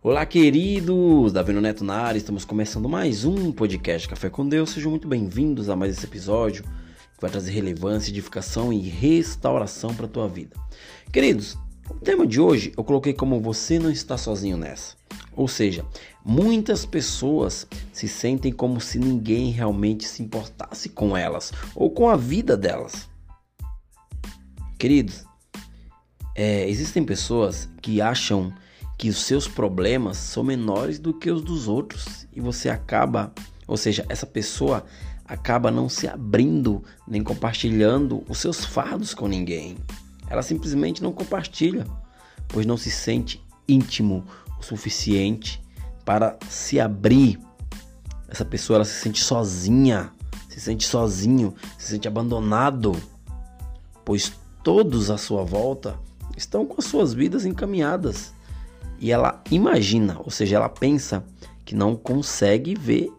[0.00, 1.32] Olá, queridos!
[1.32, 4.70] Davi Neto na área, estamos começando mais um podcast Café com Deus.
[4.70, 10.06] Sejam muito bem-vindos a mais esse episódio que vai trazer relevância, edificação e restauração para
[10.06, 10.56] a tua vida.
[11.12, 11.58] Queridos,
[11.90, 14.94] o tema de hoje eu coloquei como você não está sozinho nessa.
[15.34, 15.84] Ou seja,
[16.24, 22.14] muitas pessoas se sentem como se ninguém realmente se importasse com elas ou com a
[22.14, 23.08] vida delas.
[24.78, 25.24] Queridos,
[26.36, 28.54] é, existem pessoas que acham
[28.98, 33.32] que os seus problemas são menores do que os dos outros e você acaba,
[33.64, 34.84] ou seja, essa pessoa
[35.24, 39.76] acaba não se abrindo nem compartilhando os seus fardos com ninguém.
[40.28, 41.86] Ela simplesmente não compartilha,
[42.48, 44.26] pois não se sente íntimo
[44.58, 45.62] o suficiente
[46.04, 47.38] para se abrir.
[48.28, 50.12] Essa pessoa ela se sente sozinha,
[50.48, 52.96] se sente sozinho, se sente abandonado,
[54.04, 54.32] pois
[54.64, 55.96] todos à sua volta
[56.36, 58.36] estão com as suas vidas encaminhadas
[59.00, 61.24] e ela imagina, ou seja, ela pensa
[61.64, 63.12] que não consegue ver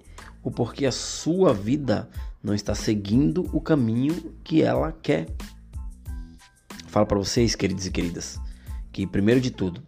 [0.44, 2.10] o porquê a sua vida
[2.44, 5.28] não está seguindo o caminho que ela quer.
[6.88, 8.40] Falo para vocês, queridos e queridas,
[8.92, 9.84] que primeiro de tudo,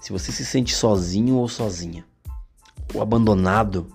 [0.00, 2.04] se você se sente sozinho ou sozinha,
[2.94, 3.88] ou abandonado,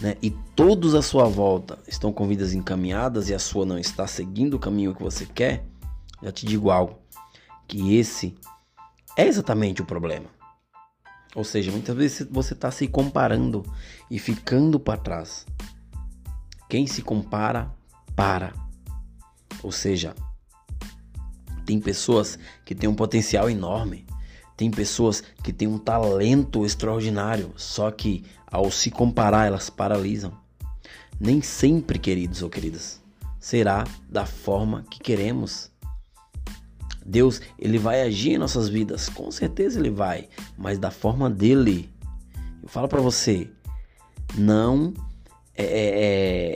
[0.00, 4.06] né, e todos à sua volta estão com vidas encaminhadas e a sua não está
[4.06, 5.64] seguindo o caminho que você quer,
[6.22, 6.98] já te digo algo,
[7.66, 8.34] que esse
[9.16, 10.28] é exatamente o problema.
[11.34, 13.64] Ou seja, muitas vezes você está se comparando
[14.10, 15.46] e ficando para trás.
[16.68, 17.72] Quem se compara,
[18.16, 18.52] para.
[19.62, 20.14] Ou seja,
[21.64, 24.06] tem pessoas que têm um potencial enorme,
[24.56, 30.36] tem pessoas que têm um talento extraordinário, só que ao se comparar elas paralisam.
[31.18, 33.00] Nem sempre, queridos ou queridas,
[33.38, 35.70] será da forma que queremos.
[37.04, 41.88] Deus, ele vai agir em nossas vidas, com certeza ele vai, mas da forma dele.
[42.62, 43.48] Eu falo para você,
[44.36, 44.92] não
[45.54, 46.04] é, é,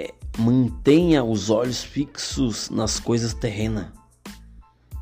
[0.08, 3.86] é, mantenha os olhos fixos nas coisas terrenas,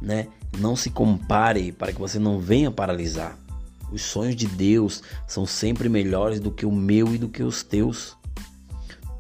[0.00, 0.28] né?
[0.58, 3.38] Não se compare para que você não venha paralisar.
[3.90, 7.62] Os sonhos de Deus são sempre melhores do que o meu e do que os
[7.62, 8.16] teus.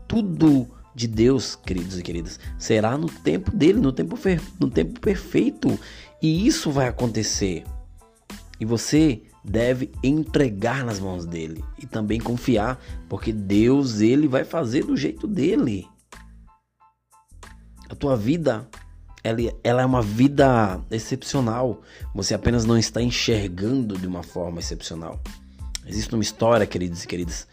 [0.08, 4.18] Tudo de Deus, queridos e queridas, será no tempo dele, no tempo,
[4.58, 5.78] no tempo perfeito.
[6.22, 7.64] E isso vai acontecer.
[8.60, 14.84] E você deve entregar nas mãos dele e também confiar, porque Deus ele vai fazer
[14.84, 15.88] do jeito dele.
[17.90, 18.68] A tua vida
[19.24, 21.82] ela, ela é uma vida excepcional.
[22.14, 25.20] Você apenas não está enxergando de uma forma excepcional.
[25.86, 27.48] Existe uma história, queridos e queridas,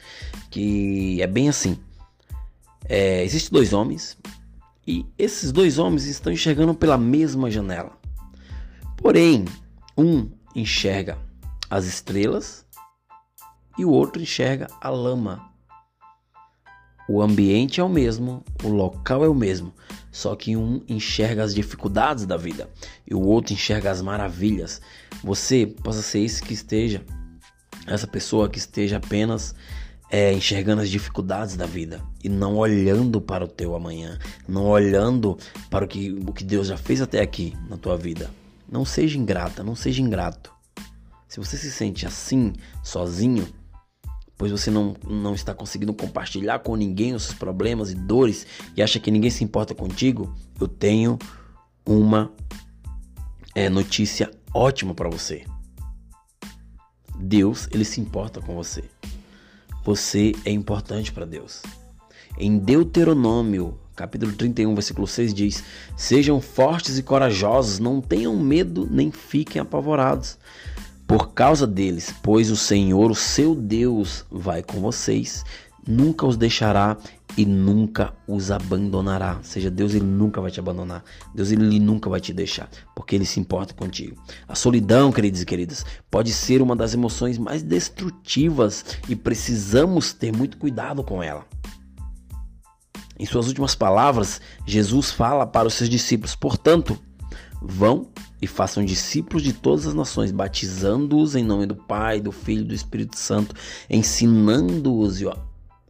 [0.49, 1.79] que é bem assim.
[2.85, 4.17] É, Existem dois homens
[4.87, 7.98] e esses dois homens estão enxergando pela mesma janela.
[9.01, 9.45] Porém,
[9.97, 11.17] um enxerga
[11.69, 12.65] as estrelas
[13.77, 15.49] e o outro enxerga a lama.
[17.07, 19.73] O ambiente é o mesmo, o local é o mesmo,
[20.11, 22.69] só que um enxerga as dificuldades da vida
[23.09, 24.81] e o outro enxerga as maravilhas.
[25.23, 27.03] Você possa ser esse que esteja,
[27.87, 29.55] essa pessoa que esteja apenas
[30.11, 35.37] é, enxergando as dificuldades da vida e não olhando para o teu amanhã, não olhando
[35.69, 38.29] para o que, o que Deus já fez até aqui na tua vida.
[38.71, 40.53] Não seja ingrata, não seja ingrato.
[41.27, 42.53] Se você se sente assim,
[42.83, 43.47] sozinho,
[44.37, 48.81] pois você não, não está conseguindo compartilhar com ninguém os seus problemas e dores e
[48.81, 51.19] acha que ninguém se importa contigo, eu tenho
[51.85, 52.31] uma
[53.53, 55.45] é, notícia ótima para você.
[57.19, 58.83] Deus, ele se importa com você.
[59.83, 61.61] Você é importante para Deus.
[62.37, 65.63] Em Deuteronômio capítulo 31, versículo 6 diz:
[65.97, 70.37] Sejam fortes e corajosos, não tenham medo nem fiquem apavorados
[71.05, 75.43] por causa deles, pois o Senhor, o seu Deus, vai com vocês,
[75.85, 76.95] nunca os deixará
[77.35, 79.37] e nunca os abandonará.
[79.37, 81.03] Ou seja, Deus ele nunca vai te abandonar.
[81.33, 84.21] Deus ele nunca vai te deixar, porque ele se importa contigo.
[84.47, 90.31] A solidão, queridos e queridas, pode ser uma das emoções mais destrutivas e precisamos ter
[90.31, 91.43] muito cuidado com ela.
[93.19, 96.97] Em suas últimas palavras, Jesus fala para os seus discípulos: Portanto,
[97.61, 98.07] vão
[98.41, 102.67] e façam discípulos de todas as nações, batizando-os em nome do Pai, do Filho e
[102.67, 103.53] do Espírito Santo,
[103.89, 105.19] ensinando-os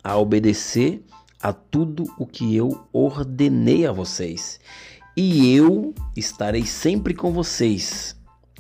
[0.04, 1.06] a obedecer
[1.40, 4.60] a tudo o que eu ordenei a vocês.
[5.16, 8.16] E eu estarei sempre com vocês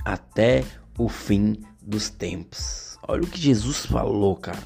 [0.05, 0.63] até
[0.95, 2.99] o fim dos tempos.
[3.07, 4.61] Olha o que Jesus falou, cara.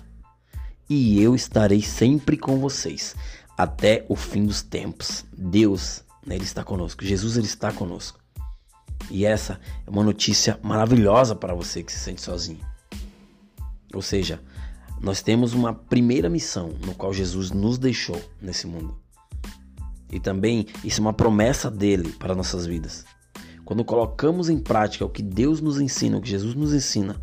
[0.90, 3.16] E eu estarei sempre com vocês
[3.58, 5.26] até o fim dos tempos.
[5.36, 7.04] Deus, né, ele está conosco.
[7.04, 8.20] Jesus, ele está conosco.
[9.10, 12.60] E essa é uma notícia maravilhosa para você que se sente sozinho.
[13.94, 14.42] Ou seja,
[15.02, 18.98] nós temos uma primeira missão no qual Jesus nos deixou nesse mundo.
[20.12, 23.06] E também isso é uma promessa dele para nossas vidas.
[23.66, 27.20] Quando colocamos em prática o que Deus nos ensina, o que Jesus nos ensina,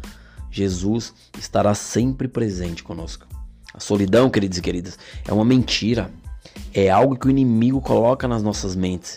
[0.51, 3.27] Jesus estará sempre presente conosco.
[3.73, 6.11] A solidão, queridos e queridas, é uma mentira.
[6.73, 9.17] É algo que o inimigo coloca nas nossas mentes.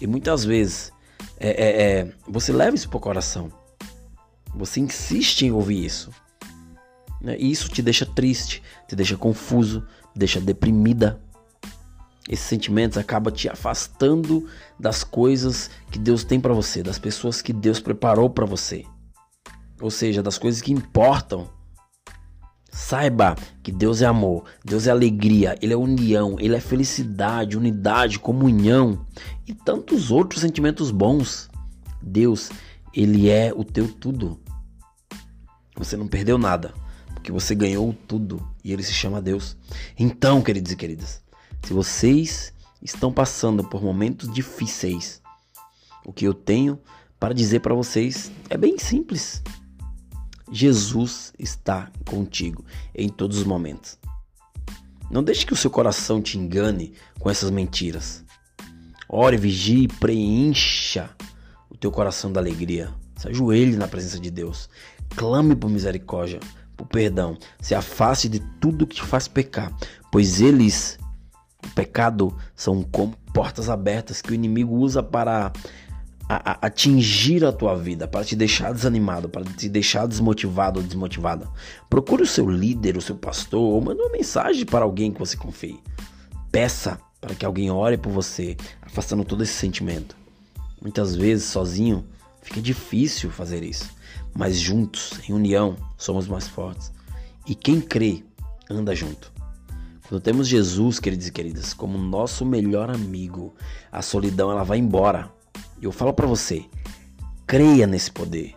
[0.00, 0.92] E muitas vezes
[1.38, 3.50] é, é, é, você leva isso para o coração.
[4.54, 6.10] Você insiste em ouvir isso.
[7.20, 7.36] Né?
[7.38, 9.80] E isso te deixa triste, te deixa confuso,
[10.12, 11.20] te deixa deprimida.
[12.28, 14.48] Esses sentimentos acabam te afastando
[14.78, 18.84] das coisas que Deus tem para você, das pessoas que Deus preparou para você.
[19.80, 21.50] Ou seja, das coisas que importam.
[22.74, 28.18] Saiba que Deus é amor, Deus é alegria, Ele é união, Ele é felicidade, unidade,
[28.18, 29.06] comunhão
[29.46, 31.50] e tantos outros sentimentos bons.
[32.00, 32.50] Deus,
[32.94, 34.40] Ele é o teu tudo.
[35.76, 36.72] Você não perdeu nada,
[37.12, 39.54] porque você ganhou tudo e Ele se chama Deus.
[39.98, 41.22] Então, queridos e queridas,
[41.62, 45.20] se vocês estão passando por momentos difíceis,
[46.06, 46.80] o que eu tenho
[47.20, 49.42] para dizer para vocês é bem simples.
[50.52, 52.64] Jesus está contigo
[52.94, 53.98] em todos os momentos.
[55.10, 58.22] Não deixe que o seu coração te engane com essas mentiras.
[59.08, 61.10] Ore, vigie, preencha
[61.70, 62.92] o teu coração da alegria.
[63.16, 64.68] Se ajoelhe na presença de Deus.
[65.16, 66.40] Clame por misericórdia,
[66.76, 67.36] por perdão.
[67.60, 69.74] Se afaste de tudo que te faz pecar,
[70.10, 70.98] pois eles
[71.64, 75.52] o pecado são como portas abertas que o inimigo usa para
[76.36, 80.86] a, a, atingir a tua vida, para te deixar desanimado, para te deixar desmotivado ou
[80.86, 81.48] desmotivada.
[81.90, 85.36] Procure o seu líder, o seu pastor, ou mande uma mensagem para alguém que você
[85.36, 85.80] confie.
[86.50, 90.16] Peça para que alguém ore por você, afastando todo esse sentimento.
[90.80, 92.04] Muitas vezes, sozinho,
[92.42, 93.90] fica difícil fazer isso,
[94.34, 96.92] mas juntos, em união, somos mais fortes.
[97.46, 98.24] E quem crê,
[98.68, 99.32] anda junto.
[100.08, 103.54] Quando temos Jesus, queridos e queridas, como nosso melhor amigo,
[103.90, 105.30] a solidão ela vai embora.
[105.82, 106.64] E eu falo para você,
[107.44, 108.54] creia nesse poder.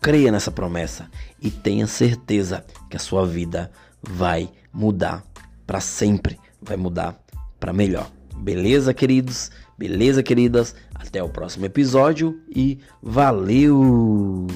[0.00, 1.08] Creia nessa promessa
[1.40, 3.70] e tenha certeza que a sua vida
[4.02, 5.22] vai mudar
[5.66, 7.22] para sempre, vai mudar
[7.60, 8.10] para melhor.
[8.36, 9.50] Beleza, queridos?
[9.78, 10.74] Beleza, queridas?
[10.94, 14.46] Até o próximo episódio e valeu!